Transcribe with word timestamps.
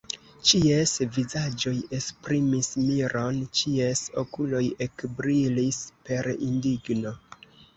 Ĉies 0.51 0.93
vizaĝoj 1.17 1.73
esprimis 1.97 2.71
miron, 2.85 3.37
ĉies 3.59 4.03
okuloj 4.25 4.65
ekbrilis 4.87 5.81
per 6.09 6.33
indigno. 6.51 7.15